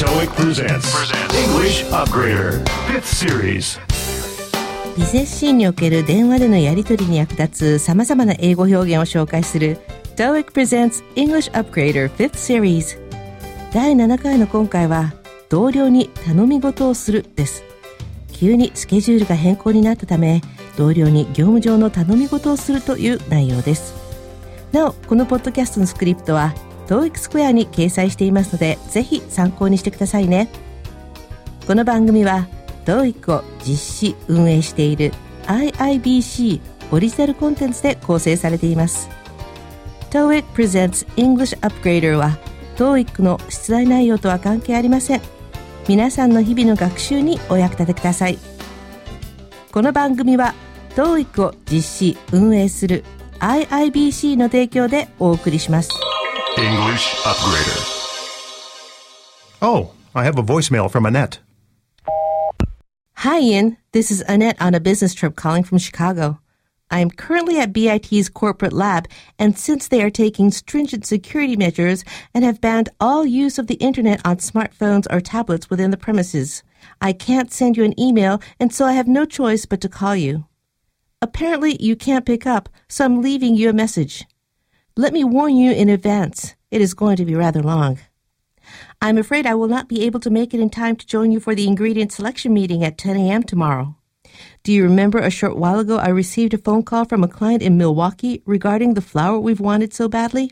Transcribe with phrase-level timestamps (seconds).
[0.00, 1.12] TOEIC presents
[1.44, 3.78] English Upgrader 5th Series?
[4.96, 9.76] ビジネスシーンにおける電話でのやり取りに役立つ様々な英語表現を紹介する
[10.16, 12.98] TOEIC presents English Upgrader 5th Series.
[13.74, 15.12] 第7回の今回は
[15.50, 17.62] 同僚に頼み事をするです。
[18.32, 20.40] 急にスケジュールが変更になったため
[20.78, 23.94] 同僚に業務上の頼み事をするという内容です。
[24.72, 26.54] なおこのポッドキャストのスクリプトは
[26.90, 30.48] TOEIC スクエアに掲載していますのでぜひ参考にしてくださいね。
[31.68, 32.48] この番組は
[32.84, 35.12] TOEIC を実施運営している
[35.46, 39.08] IIBC オリジナルコンテンツで構成されています。
[40.10, 42.36] TOEIC Presents English Upgrader は
[42.74, 45.20] TOEIC の出題内容とは関係ありません。
[45.86, 48.38] 皆さんの日々の学習にお役立てください。
[49.70, 50.54] この番組は
[50.96, 53.04] TOEIC を実施運営する
[53.38, 56.09] IIBC の提供でお送りします。
[56.60, 57.80] English Upgrader
[59.62, 61.38] Oh, I have a voicemail from Annette.
[63.14, 63.78] Hi, Ian.
[63.92, 66.38] This is Annette on a business trip calling from Chicago.
[66.90, 72.04] I am currently at BIT's corporate lab, and since they are taking stringent security measures
[72.34, 76.62] and have banned all use of the internet on smartphones or tablets within the premises,
[77.00, 80.14] I can't send you an email, and so I have no choice but to call
[80.14, 80.44] you.
[81.22, 84.26] Apparently, you can't pick up, so I'm leaving you a message.
[84.96, 86.56] Let me warn you in advance.
[86.70, 87.98] It is going to be rather long.
[89.02, 91.40] I'm afraid I will not be able to make it in time to join you
[91.40, 93.42] for the ingredient selection meeting at 10 a.m.
[93.42, 93.96] tomorrow.
[94.62, 97.62] Do you remember a short while ago I received a phone call from a client
[97.62, 100.50] in Milwaukee regarding the flour we've wanted so badly?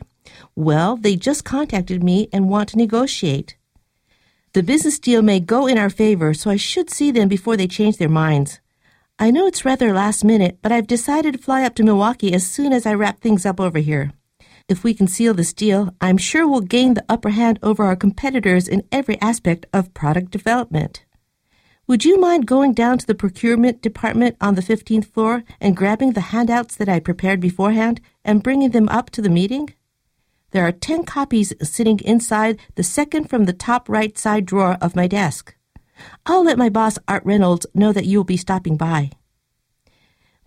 [0.55, 3.55] Well, they just contacted me and want to negotiate.
[4.53, 7.67] The business deal may go in our favor, so I should see them before they
[7.67, 8.59] change their minds.
[9.19, 12.47] I know it's rather last minute, but I've decided to fly up to Milwaukee as
[12.47, 14.11] soon as I wrap things up over here.
[14.69, 17.95] If we can seal this deal, I'm sure we'll gain the upper hand over our
[17.95, 21.03] competitors in every aspect of product development.
[21.87, 26.13] Would you mind going down to the procurement department on the 15th floor and grabbing
[26.13, 29.73] the handouts that I prepared beforehand and bringing them up to the meeting?
[30.51, 34.95] There are 10 copies sitting inside the second from the top right side drawer of
[34.95, 35.55] my desk.
[36.27, 39.09] I'll let my boss, Art Reynolds, know that you will be stopping by.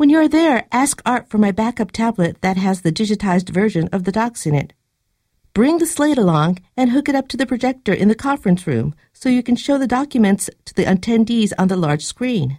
[0.02, 3.88] When you are there, ask Art for my backup tablet that has the digitized version
[3.92, 4.72] of the docs in it.
[5.54, 8.96] Bring the slate along and hook it up to the projector in the conference room
[9.12, 12.58] so you can show the documents to the attendees on the large screen.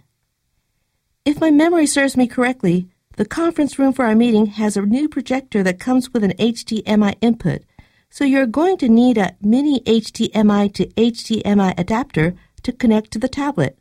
[1.26, 2.88] If my memory serves me correctly,
[3.18, 7.16] the conference room for our meeting has a new projector that comes with an HDMI
[7.20, 7.60] input,
[8.08, 13.28] so you're going to need a mini HDMI to HDMI adapter to connect to the
[13.28, 13.78] tablet.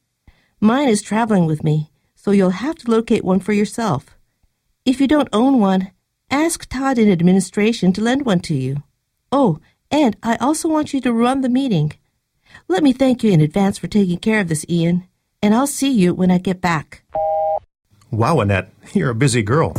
[0.59, 4.16] Mine is traveling with me, so you'll have to locate one for yourself.
[4.84, 5.91] If you don't own one,
[6.31, 8.82] ask Todd in administration to lend one to you.
[9.31, 9.60] Oh,
[9.91, 11.93] and I also want you to run the meeting.
[12.69, 15.06] Let me thank you in advance for taking care of this, Ian,
[15.43, 17.03] and I'll see you when I get back.
[18.10, 19.75] Wow, Annette, you're a busy girl.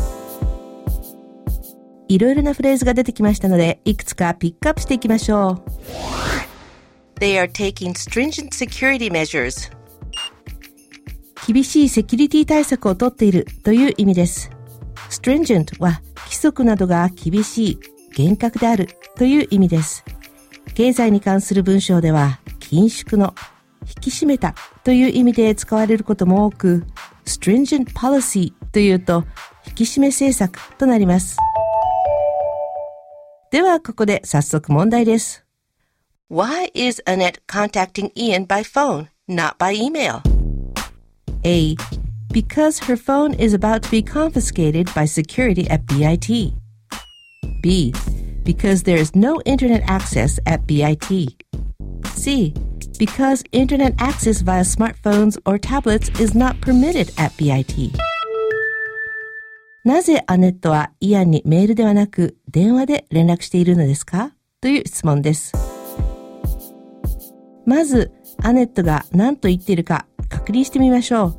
[2.07, 5.61] いろいろなフレーズが出てきましたので、いくつかピックアップしていきましょう。
[7.19, 9.71] They are taking stringent security measures.
[11.46, 14.50] 厳しいセキュリティ対策をとっているという意味です。
[15.10, 17.78] stringent は規則などが厳しい、
[18.16, 20.04] 厳格であるという意味です。
[20.74, 23.34] 経済に関する文章では、緊縮の、
[23.82, 26.86] 引き締めたという意味で使われることも多く、
[27.26, 29.24] stringent policy というと、
[29.66, 31.36] 引き締め政策となります。
[33.50, 35.44] では、ここで早速問題です。
[36.30, 40.33] Why is Annette contacting Ian by phone, not by email?
[41.45, 41.75] A.
[42.31, 46.53] Because her phone is about to be confiscated by security at BIT.
[47.61, 47.93] B.
[48.43, 51.43] Because there is no internet access at BIT.
[52.13, 52.53] C.
[52.97, 57.93] Because internet access via smartphones or tablets is not permitted at BIT.
[59.85, 65.53] なぜアネットはイアンにメールではなく電話で連絡しているのですかという質問です。
[67.65, 68.11] まず、
[68.43, 71.38] アネットが何と言っているか 確認してみましょう。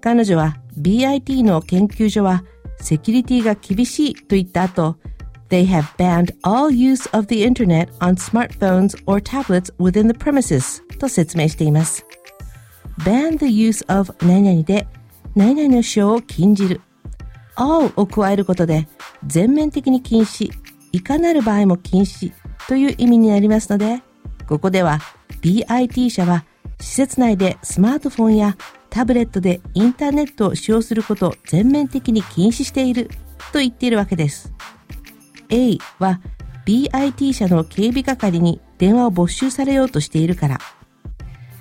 [0.00, 2.42] 彼女は BIT の研究所は
[2.78, 4.96] セキュリティが厳しいと言った後、
[5.50, 12.06] They have banned all use of the internet on smartphones or tablets within the premises と説明しています。
[13.00, 14.86] ban the use of 何々で
[15.34, 16.80] 何々の使用を禁じる。
[17.56, 18.88] all を加えることで
[19.26, 20.50] 全面的に禁止、
[20.92, 22.32] いかなる場合も禁止
[22.68, 24.02] という意味になりますので、
[24.48, 25.00] ここでは
[25.42, 26.44] BIT 社は
[26.80, 28.56] 施設内でスマートフォンや
[28.88, 33.08] タブレットでインターネットを使用することを全面的に禁止している
[33.52, 34.52] と言っているわけです。
[35.48, 36.20] A は
[36.66, 40.58] BIT 社の警備係に電話を没収されようとしているから。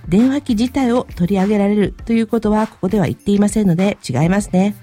[0.07, 4.75] 電話機自体を取り上げられるということはここでは言っていませんので違いますね。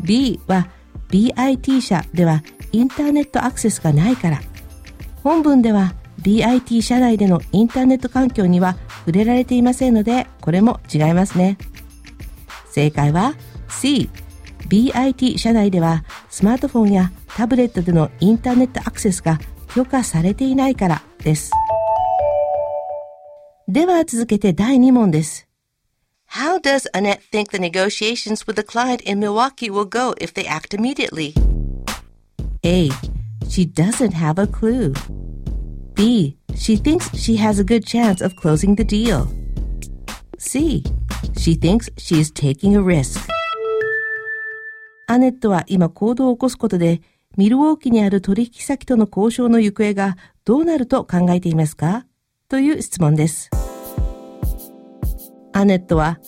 [0.00, 0.68] B は
[1.10, 2.42] BIT 社では
[2.72, 4.40] インターネットアクセスがないから。
[5.22, 8.76] 本文では BIT 社内でのインターネット環境には
[9.10, 11.58] 触れられていませんので、これも違いますね。
[12.70, 13.34] 正解は
[13.68, 14.08] C。
[14.68, 19.40] BIT 社内ではスマートフォンやタブレットでのインターネットアクセスが
[19.74, 21.50] 許可されていないからです。
[23.66, 25.48] では続けて第2問です。
[26.28, 30.72] How does Annette think the negotiations with the client in Milwaukee will go if they act
[30.72, 31.34] immediately?
[32.62, 32.90] A.
[33.48, 34.94] She doesn't have a clue.
[35.96, 36.36] B.
[36.54, 39.26] She thinks she has a good chance of closing the deal.
[40.38, 40.82] C.
[41.36, 43.20] She thinks she is taking a risk.
[45.06, 47.00] アネットは今行動を起こすことで、
[47.36, 52.06] ミルウォーキにある取引先との交渉の行方がどうなると考えていますか
[52.48, 53.50] という質問です。
[55.52, 56.18] アネットは、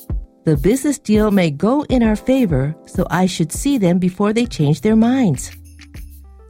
[0.45, 4.49] The business deal may go in our favor, so I should see them before they
[4.49, 5.53] change their minds.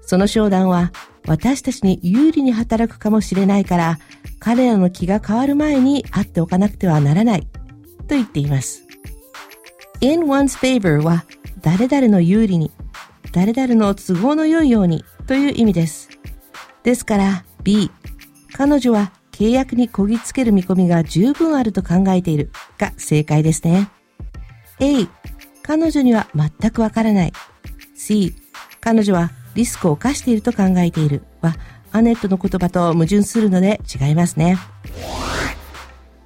[0.01, 0.91] その商談は
[1.27, 3.99] 私たちに有利に働くかもしれないから、
[4.39, 7.43] 彼らの気が変わる前に会っておかなくてはならない、
[8.09, 8.85] と言っています。
[10.01, 11.25] in one's favor は、
[11.61, 12.73] 誰々の有利に、
[13.33, 16.11] 誰々の都合の良いようにという意味です。
[16.83, 17.91] ですから B、
[18.53, 23.89] 彼女は契約にこぎつける見込みが十分あると考えているが正解ですね。
[24.81, 25.07] A、
[25.63, 27.33] 彼女には全くわからない。
[27.95, 28.35] C、
[28.81, 31.57] 彼女はリスクを冒していると考えているは、
[31.93, 34.59] アネットの言葉と矛盾するので違いますね。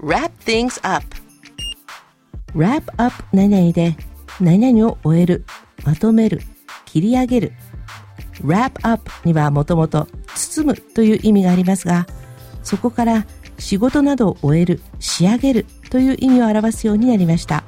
[0.00, 1.04] wrap things up
[2.54, 3.96] wrap up 何々で
[4.40, 5.44] 何々を終える、
[5.84, 6.42] まとめる、
[6.84, 7.52] 切り上げる。
[8.42, 12.06] wrap up にはもともと包むという意味がありますが、
[12.62, 13.26] そこから
[13.58, 17.64] 仕事などを終える、仕上げるという意味を表すようになりました。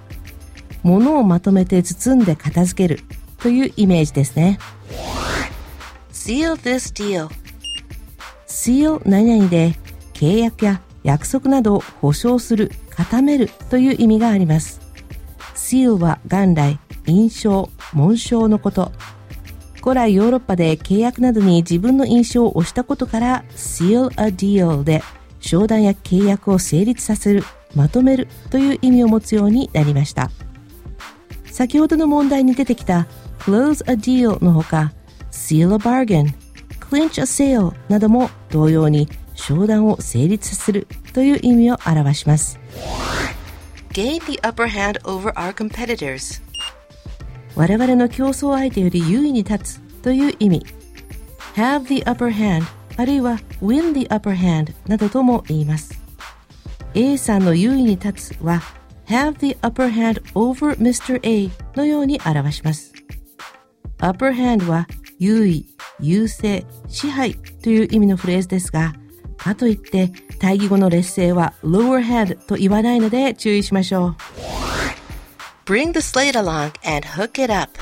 [0.82, 3.00] 物をまとめて包んで片付ける
[3.38, 4.58] というイメージですね。
[6.28, 7.30] Seal this deal
[8.46, 9.72] seal 何々で
[10.12, 14.78] 契約や約束などを保証する、固めるという意味があります。
[15.54, 18.92] seal は元来、印象、紋章のこと。
[19.82, 25.02] 古来ヨーロッパで契約などに自分の印象を押したことから seal a deal で
[25.40, 27.42] 商談や契約を成立させる、
[27.74, 30.30] まとめるという意味を持つようになりました。
[31.46, 33.06] 先ほどの問題に出てきた
[33.38, 34.92] close a deal のほか
[35.38, 36.34] seal a bargain,
[36.80, 42.58] clinch a sale なども同様に商談を成立させるという意味を表します。
[43.98, 46.40] gain the upper hand over our competitors
[47.56, 50.66] 我々の競争相手より優位に立つという意味
[51.56, 52.62] have the upper hand
[52.96, 56.00] あるいは win the upper hand などとも言います
[56.94, 58.60] A さんの優位に立つは
[59.06, 61.18] have the upper hand over Mr.
[61.24, 62.92] A のように表します
[63.98, 64.86] upper hand は
[65.18, 65.66] 優位、
[66.00, 68.94] 優勢、支配という意味のフレーズですが、
[69.36, 74.16] かといって対義語の劣勢は lower hand と言わないので注意しましょう。
[75.64, 77.78] Bring the slate along and hook it up.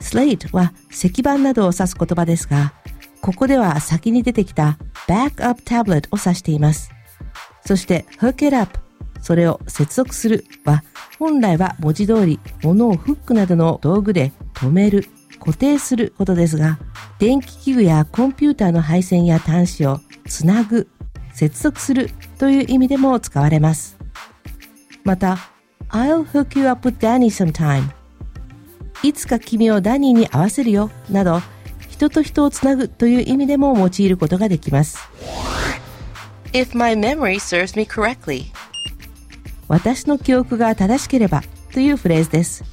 [0.00, 2.74] slate は石板などを指す言葉ですが、
[3.20, 6.90] ここでは先に出てきた backup tablet を指しています。
[7.64, 8.78] そして hook it up
[9.22, 10.84] それを接続するは
[11.18, 15.08] 本来は文字通り物をフックなどの道具で止める
[15.44, 16.78] 固定することですが、
[17.18, 20.88] 電気器具やコンピューターの配線や端子をつなぐ、
[21.34, 22.08] 接続する
[22.38, 23.98] という意味でも使われます。
[25.04, 25.36] また、
[25.90, 27.90] I'll hook you up with Danny sometime
[29.02, 31.42] いつか君をダニーに合わせるよなど、
[31.90, 34.98] 人と人をつなぐという意味でも用いることができます。
[36.54, 38.46] If my memory serves me correctly
[39.68, 42.64] 私の記憶が正しければというフレーズです。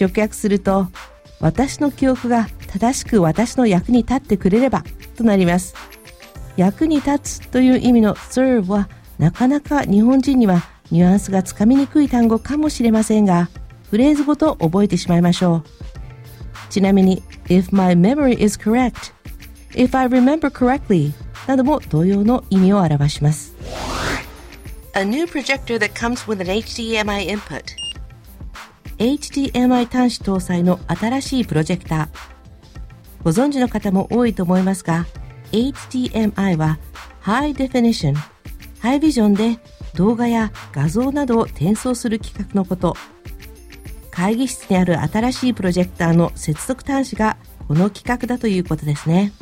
[0.00, 0.88] 直訳すると、
[1.40, 4.82] 私の記憶が正しく私の役に立ってくれれば
[5.16, 5.74] となります。
[6.56, 8.88] 役に立つという意味の serve は
[9.18, 13.48] なかなか日本人にはニュアンスがつかみにくい単語かもしれませんが、
[13.90, 15.64] フレーズごと覚えてしまいましょう。
[16.70, 19.12] ちなみに、if my memory is correct,
[19.72, 21.12] if I remember correctly
[21.46, 23.54] なども同様の意味を表します。
[24.94, 27.83] A new projector that comes with an HDMI input
[29.04, 32.08] HDMI 端子搭載の新しいプロジェクター。
[33.22, 35.04] ご存知の方も多いと思いますが、
[35.52, 36.78] HDMI は
[37.20, 38.14] High Definition、
[38.80, 39.58] ハイビジョンで
[39.94, 42.96] 動画や画像などを転送する企画のこと。
[44.10, 47.36] 会議室にある新しいプロジェクターの接続端子が
[47.68, 49.32] この企画だということですね。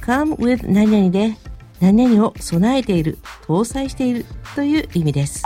[0.00, 1.36] come with 何々で
[1.80, 3.18] 何々を備えている、
[3.48, 5.42] 搭載しているという意味です。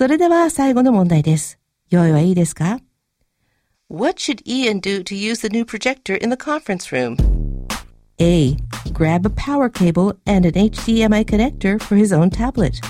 [0.00, 1.58] それでは最後の問題です。
[1.90, 2.80] 用意はいいですか
[3.88, 7.16] What should Ian do to use the new projector in the conference room?
[8.20, 8.56] A.
[8.92, 12.80] Grab a power cable and an HDMI connector for his own tablet.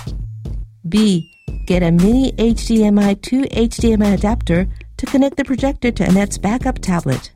[0.89, 1.29] B.
[1.67, 7.31] Get a mini HDMI to HDMI adapter to connect the projector to Annette's backup tablet.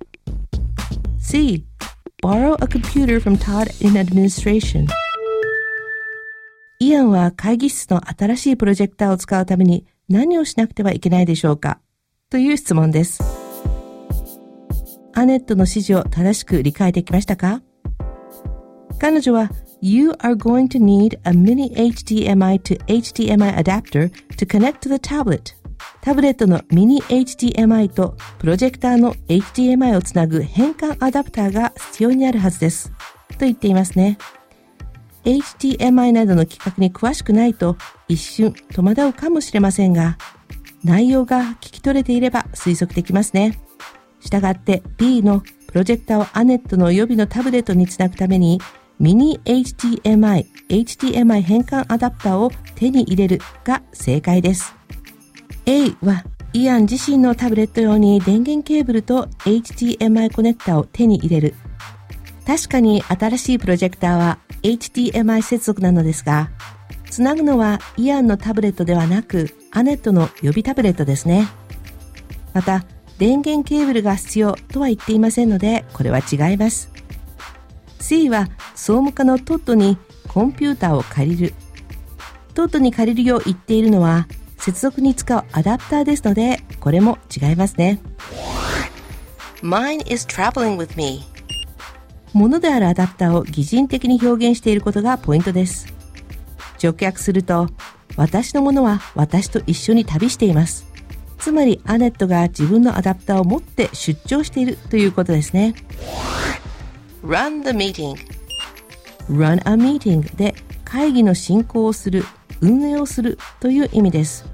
[1.20, 1.66] C.
[2.22, 4.88] Borrow a computer from Todd in administration.
[6.79, 11.81] イアンは会議室の新しいプロジェクターを使うために何をしなくてはいけないでしょうか？
[12.29, 13.23] という質問です。
[15.15, 17.63] アネットの指示を正しく理解できましたか？
[18.99, 24.97] 彼女は You are going to need a mini HDMI to HDMI adapter to connect to the
[24.97, 25.55] tablet
[26.03, 32.91] タブレットのミニ HDMI とプロジェクターの HDMI をつなぐ変換アダプターが必要になるはずです。
[33.39, 34.19] と言っていますね。
[35.27, 37.77] HDMI などの企画に詳しくないと
[38.09, 40.17] 一瞬戸惑うかもしれませんが、
[40.85, 43.59] 内容が聞き取れていれば推測できますね。
[44.21, 48.61] したがって B のプロジェクターをアネットの予備のタブレットにつなぐために
[49.01, 54.77] ミニ HDMI、HDMI 変換アダプターを手に入れるが正解です。
[55.67, 61.55] A はイアン自身のタブレット用に電源ケーブルと HDMI コネクタを手に入れる。
[62.47, 66.51] 確かに新しいプロジェクターは HDMI 接続なのですが、
[67.11, 71.49] つなぐのはイアンのタブレットではなく、アネットの予備タブレットですね。
[72.55, 72.85] また、
[73.19, 76.91] 電源ケーブルが必要とは言っていませんので、これは違います。
[78.01, 79.99] C は総務課のトットに
[80.29, 81.55] コンピューターを借りる。
[82.55, 88.01] トットに借りるよう言っているのは接続に使うアダプターですので、これも違いますね。
[89.63, 91.36] Mine is traveling with me.
[92.37, 95.87] ものであるアダプターを擬人的に表現していることがポイントです。
[96.83, 97.71] 直訳すると、
[98.15, 100.87] 私のものは私と一緒に旅しています。
[101.39, 105.75] つまりアネットが自分のアダプターを持って出張しているということですね。
[107.25, 108.15] run the meeting
[109.31, 112.23] run a meeting で会議の進行をする、
[112.61, 114.45] 運営をするという意味です。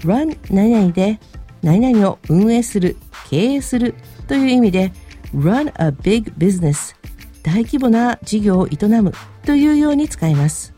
[0.00, 1.20] run 何々で
[1.62, 2.96] 何々を運営する、
[3.28, 3.94] 経営する
[4.26, 4.92] という意味で
[5.32, 6.99] run a big business
[7.42, 9.12] 大規模な事業を営む
[9.44, 10.74] というように使います。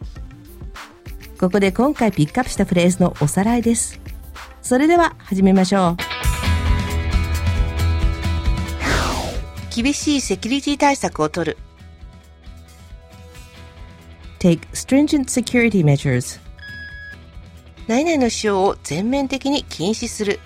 [1.39, 4.01] ここで今回ピックアップしたフレーズのおさらいです。
[4.63, 5.97] それでは始めましょう。
[9.75, 11.59] 厳しいセキュリティ対策を取る。
[14.39, 16.41] take stringent security measures
[17.87, 20.41] 何々の使用を全面的に禁止する。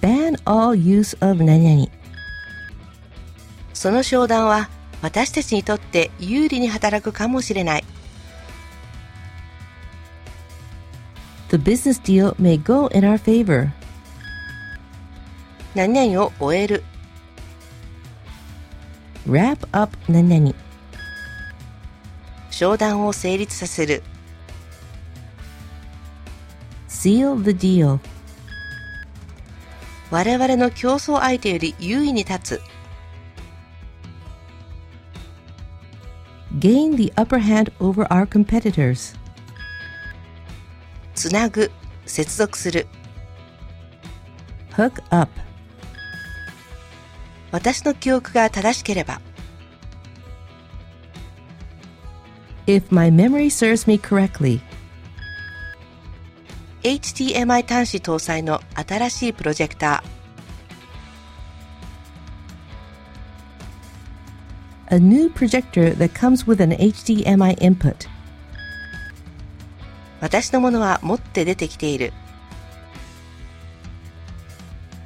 [0.00, 1.99] ban all use of 何々
[3.80, 4.68] その商談は
[5.00, 7.84] 私たちにとって有利に働くかもしれない。
[11.48, 13.70] The business deal may go in our favor.
[15.74, 16.84] 何々を終える。
[19.26, 20.54] Wrap up 何々。
[22.50, 24.02] 商談を成立させる。
[26.86, 27.98] Seal the deal.
[30.10, 32.69] 我々の競争相手より優位に立つ
[36.60, 39.16] gain the upper hand over our competitors
[41.14, 41.70] つなぐ
[42.04, 42.86] 接続する
[44.72, 45.30] hook up
[47.50, 49.20] 私の記憶が正しければ
[52.66, 54.60] If my memory serves me correctly
[56.82, 60.19] HDMI 端子搭載の新しいプロジェクター
[64.92, 68.08] A new projector that comes with an HDMI input
[70.20, 72.12] 私のものは持って出てきている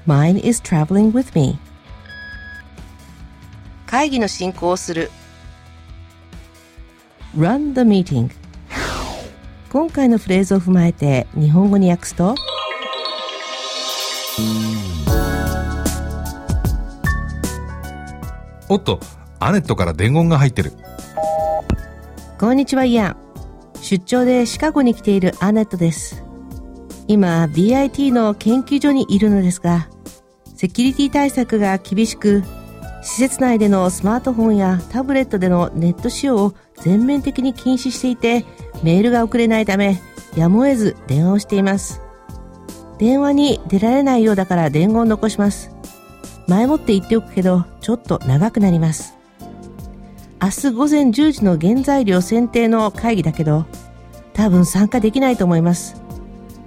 [0.06, 1.58] Mine is traveling with me
[3.86, 5.10] 会議の進行をする
[7.36, 8.30] Run the meeting
[9.70, 12.34] 今回のフレーズを踏まえて日本語に訳すと
[18.70, 18.98] おっと
[19.40, 20.72] アネットから伝言が入ってる
[22.38, 23.16] こんにちはイアン
[23.80, 26.22] 出張でシカゴに来ているアネットです
[27.06, 29.88] 今 BIT の研究所にいるのですが
[30.54, 32.42] セキュリティ対策が厳しく
[33.04, 38.46] 施設内でのスマートフォンやタブレットでのネット使用を全面的に禁止していて、
[38.82, 40.00] メールが送れないため、
[40.34, 42.00] やむを得ず電話をしています。
[42.98, 45.70] 電話に出られないようだから伝言を残します。
[46.48, 49.14] 前もって言っておくけど、ちょっと長くなります。
[50.44, 53.64] 明日午前10時の原材料選定の会議だけど、
[54.34, 56.02] 多分参加できないと思います。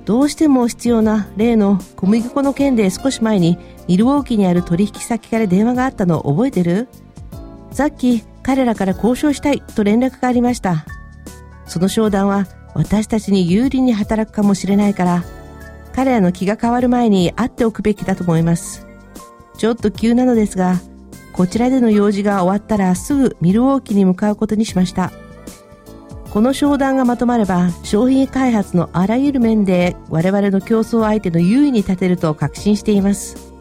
[0.04, 6.88] どうしても必要な例の小麦粉の件で少し前にミルウォーキーにある取引先から電話があったのを覚えてる？
[7.70, 10.84] さっき彼らから交渉したいと連絡がありました。
[11.68, 15.24] その商談は私たちに有利に働くかもしれないから、
[15.94, 18.88] 彼らの気が変わる前に会っておくべきだと思います。
[19.56, 20.80] ちょっと急なのですが、
[21.38, 25.12] こちらでの用事が終わったらすぐミルウォーキーに向かうことにしました。
[26.32, 33.54] この商談がまとまれば商品開発のあらゆる面で我々の競争相手の優位に立てると確信しています。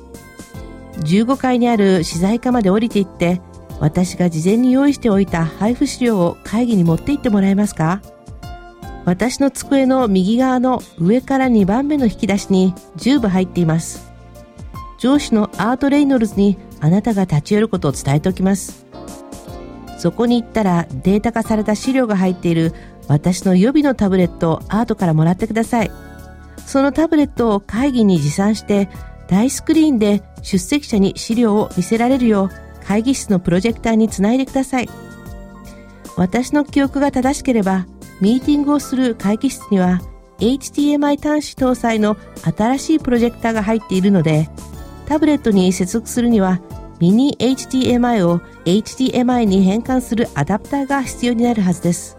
[1.00, 3.42] 15階にある資材課まで降りていって
[3.78, 8.00] 私が事前に用意しておいた配布資料を会議に持って行ってもらえますか？
[9.04, 14.05] 私の机の右側の上から2番目の引き出しに10部入っています。
[14.98, 18.86] 上司のアート・レイノルズにあなたが立ち寄ることを伝えておきます。
[19.98, 22.74] そこに行ったらデータ化された資料が入っている
[23.08, 25.90] 私の予備のタブレットをアートからもらってください。
[26.66, 28.88] そのタブレットを会議に持参して
[29.28, 32.50] 大スクリーンで出席者に資料を見せられるよう
[32.84, 34.88] 会議室のプロジェクターにつないでください。
[36.16, 37.86] 私の記憶が正しければ、
[38.20, 40.00] ミーティングをする会議室には
[40.38, 42.16] HDMI 端子搭載の
[42.56, 44.48] 新しいプロジェクターが入っているので、
[45.06, 46.60] タブレットに接続するには
[46.98, 52.16] ミニ HDMI を HDMI に変換するアダプターが必要になるはずです。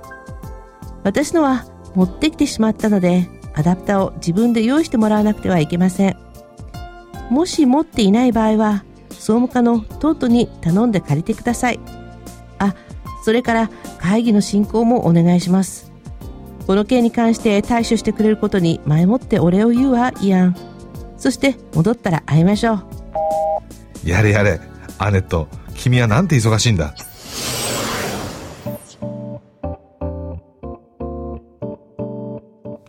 [1.03, 1.65] 私のは
[1.95, 6.17] 持ってきてしまったので、アダプターを自分で用意してもらわなくてはいけません。
[7.29, 11.79] もし持っていない場合は、総務課のトートに頼んで借りてください。
[12.59, 12.75] あ、
[13.23, 15.91] それから会議の進行もお願いします。
[16.67, 20.55] この件に関して対処してくれることに前もってお礼を言うわ、イアン。
[21.17, 24.09] そして戻ったら会いましょう。
[24.09, 24.59] やれやれ、
[24.99, 26.93] アネット、君はなんて忙しいんだ。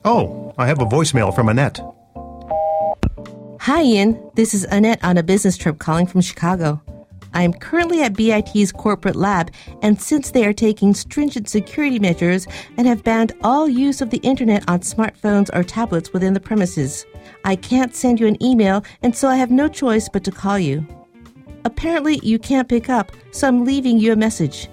[0.04, 1.80] Oh, I have a voicemail from Annette.
[3.60, 4.16] Hi, Ian.
[4.34, 6.80] This is Annette on a business trip calling from Chicago.
[7.34, 9.50] I am currently at BIT's corporate lab,
[9.82, 14.18] and since they are taking stringent security measures and have banned all use of the
[14.18, 17.06] internet on smartphones or tablets within the premises,
[17.44, 20.58] I can't send you an email, and so I have no choice but to call
[20.58, 20.86] you.
[21.64, 24.68] Apparently, you can't pick up, so I'm leaving you a message.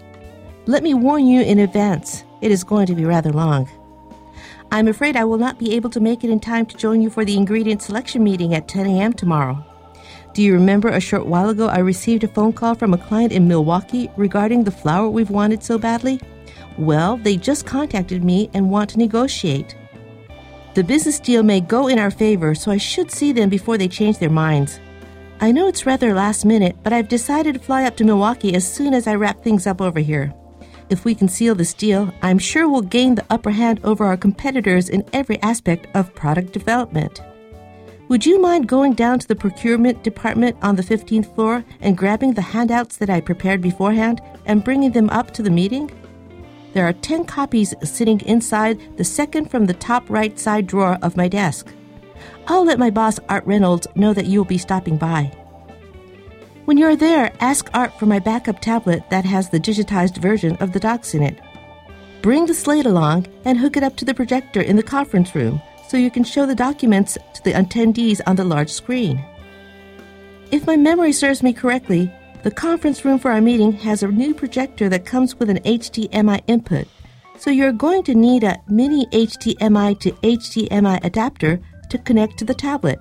[0.66, 3.70] Let me warn you in advance, it is going to be rather long.
[4.72, 7.10] I'm afraid I will not be able to make it in time to join you
[7.10, 9.14] for the ingredient selection meeting at 10 a.m.
[9.14, 9.64] tomorrow.
[10.36, 13.32] Do you remember a short while ago I received a phone call from a client
[13.32, 16.20] in Milwaukee regarding the flower we've wanted so badly?
[16.78, 19.78] Well, they just contacted me and want to negotiate.
[20.74, 23.88] The business deal may go in our favor, so I should see them before they
[23.88, 24.82] change their minds.
[25.40, 28.70] I know it's rather last minute, but I've decided to fly up to Milwaukee as
[28.70, 30.34] soon as I wrap things up over here.
[30.90, 34.18] If we can seal this deal, I'm sure we'll gain the upper hand over our
[34.18, 37.22] competitors in every aspect of product development.
[38.08, 42.34] Would you mind going down to the procurement department on the 15th floor and grabbing
[42.34, 45.90] the handouts that I prepared beforehand and bringing them up to the meeting?
[46.74, 51.18] There are 10 copies sitting inside the second from the top right side drawer of
[51.18, 51.74] my desk.
[52.48, 55.32] I'll let my boss, Art Reynolds, know that you'll be stopping by.
[56.66, 60.74] When you're there, ask Art for my backup tablet that has the digitized version of
[60.74, 61.40] the docs in it.
[62.22, 65.60] Bring the slate along and hook it up to the projector in the conference room
[65.88, 69.24] so you can show the documents to the attendees on the large screen.
[70.52, 72.12] If my memory serves me correctly,
[72.44, 76.42] the conference room for our meeting has a new projector that comes with an HDMI
[76.48, 76.88] input,
[77.38, 82.54] so you're going to need a mini HDMI to HDMI adapter to connect to the
[82.54, 83.00] tablet.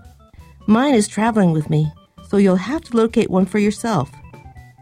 [0.66, 1.92] Mine is traveling with me
[2.34, 4.10] so you'll have to locate one for yourself.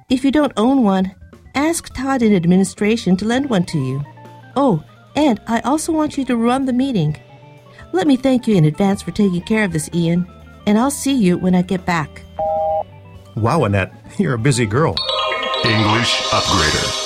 [0.08, 1.14] If you don't own one,
[1.54, 4.02] ask Todd in administration to lend one to you.
[4.56, 4.82] Oh,
[5.16, 7.14] and I also want you to run the meeting.
[7.94, 10.26] Let me thank you in advance for taking care of this, Ian,
[10.66, 12.22] and I'll see you when I get back.
[13.36, 14.96] Wow, Annette, you're a busy girl.
[15.62, 17.02] English Upgrader.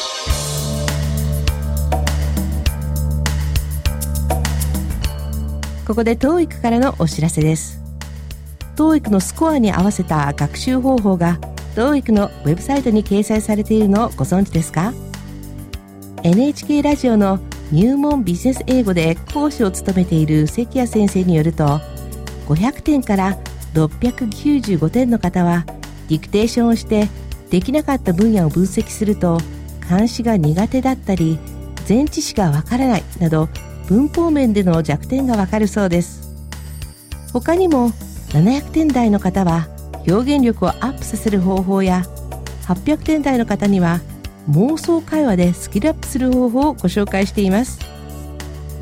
[5.86, 7.80] ここで TOEIC からのお知らせです。
[8.76, 11.38] TOEIC のスコアに合わせた学習方法が
[11.74, 14.94] TOEIC のウェブサイトに掲載されているのをご存知ですか
[16.22, 17.40] NHK ラジオの
[17.72, 21.80] 入門ビジネス英語で講師を務めている関谷先生によると
[22.46, 23.38] 500点から
[23.74, 25.64] 695点の方は
[26.08, 27.08] ディクテーションをして
[27.50, 29.38] できなかった分野を分析すると
[29.88, 31.38] 監視が苦手だったり
[31.88, 33.48] 前置詞がわからないなど
[33.88, 36.26] 文法面での弱点がわかるそうです。
[37.32, 37.90] 他にも
[38.30, 39.68] 700点台の方は
[40.08, 42.02] 表現力をアップさせる方法や
[42.62, 44.00] 800点台の方には
[44.50, 47.80] 妄想会話でスキルアップする方法をご紹介しています。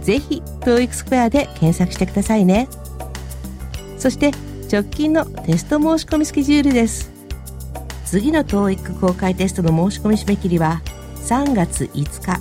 [0.03, 2.68] ぜひ TOEIC スクエアで検索してくださいね。
[3.98, 4.33] そして
[4.70, 7.11] 直近のテスト申し込みスケジュールです。
[8.05, 10.83] 次の TOEIC 公開テストの申し込み締め切りは
[11.16, 12.40] 3月5日。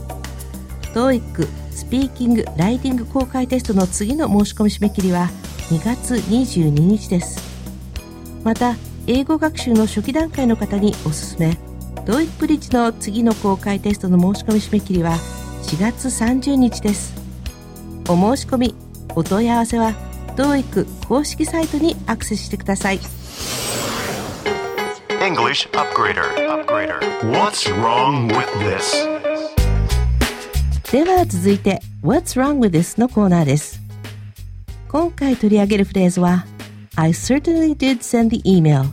[0.93, 5.29] TOEIC スピーキング・ライティング公開テストの次の申し込み締め切りは
[5.69, 7.41] 2月22日です。
[8.43, 8.75] また
[9.07, 11.57] 英語学習の初期段階の方におすすめ。
[12.05, 15.13] TOEIC ブリッジの次の公開テストの申し込み締め切りは
[15.63, 17.13] 4月30日です
[18.09, 18.75] お申し込み
[19.15, 19.93] お問い合わせは
[20.35, 22.99] TOEIC 公式サイトにアクセスしてください
[25.21, 26.35] English Upgrader.
[26.49, 26.99] Upgrader.
[27.31, 29.07] What's wrong with this?
[30.91, 33.79] では続いて What's wrong with this のコーナーです
[34.89, 36.45] 今回取り上げるフレーズは
[36.97, 38.87] I certainly did send the email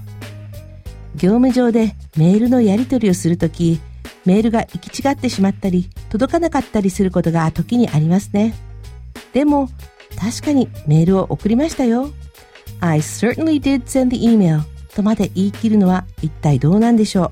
[1.21, 3.79] 業務上でメールのやり取りをするとき
[4.25, 8.55] メールが行き違ってしまったり届かなかったりすることが時にありますね。
[9.35, 9.69] でも
[10.19, 12.11] 確かにメールを送りましたよ。
[12.81, 14.63] I certainly did send the email
[14.95, 17.31] とまで言い切るのは一体どうなんでしょ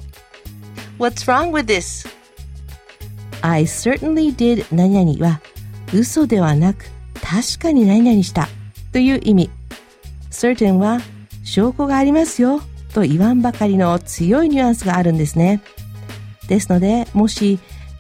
[0.99, 1.03] う。
[1.03, 2.07] What's wrong with this?
[3.41, 5.41] I certainly did 何々は
[5.95, 6.85] 嘘ではなく
[7.23, 8.49] 確かに何々した
[8.93, 9.51] という意味。
[10.31, 11.01] Certain は
[11.43, 12.61] 証拠がありますよ。
[12.93, 15.63] と言わんばかりの強いニュアンスがあるんですね
[16.49, 17.59] ですのでもし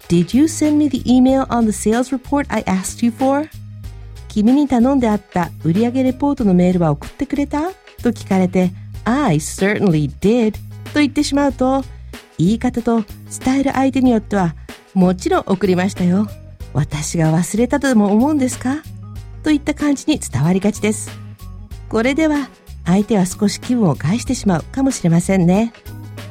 [0.09, 3.48] Did you send me the email on the sales report I asked you for?
[4.29, 7.70] 君に頼んであった売上レポートのメールは送ってくれた？
[8.03, 8.70] と聞かれて
[9.05, 10.53] I certainly did
[10.92, 11.83] と言ってしまうと
[12.38, 13.03] 言い方と
[13.44, 14.55] 伝える相手によっては
[14.94, 16.29] もちろん送りましたよ。
[16.72, 18.77] 私が忘れたとでも思うんですか？
[19.42, 21.11] といった感じに伝わりがちです。
[21.88, 22.48] これでは
[22.88, 25.74] 相手は少し気分を害してしまうかもしれませんね。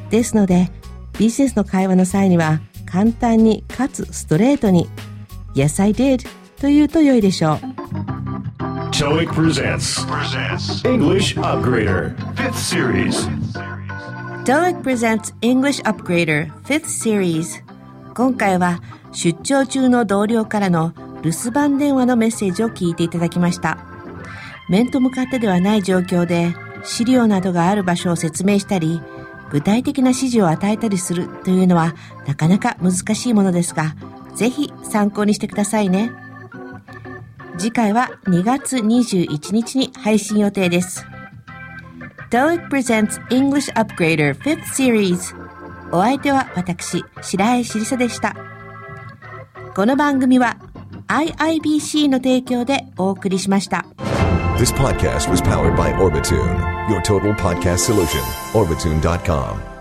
[0.10, 0.72] ですので、
[1.20, 4.90] ビジネスの会話の際には簡単にかつストレートに
[5.54, 6.28] Yes, I did
[6.60, 7.58] と言うと良いでしょう。
[8.90, 10.04] TOEIC presents.
[10.84, 12.16] English Upgrader.
[12.34, 13.30] Fifth series.
[14.46, 17.62] TOEIC presents English Upgrader 5th Series
[18.16, 23.87] 今回は出張中の同僚からの留守番電話のメッセージを聞いていただきました
[24.70, 29.02] 面と向かってではない状況で資料などがある場所を説明したり
[29.50, 33.96] 具体的な指示を与えたりするというのはなかなか難しいものですが
[34.36, 36.12] ぜひ参考にしてくださいね
[37.58, 41.06] 次回は2月21日に配信予定です
[42.30, 45.48] TOEIC presents English Upgrader 5th Series
[45.92, 48.36] お相手は私、白江しりさでした。
[49.74, 50.58] この番組は
[51.08, 53.86] IIBC の提供でお送りしました。
[54.58, 58.22] This podcast was powered by Orbitune, your total podcast solution.
[58.54, 59.77] Orbitune.com.